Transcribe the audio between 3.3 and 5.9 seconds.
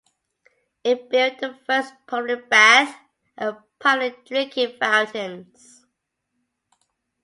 and public drinking fountains.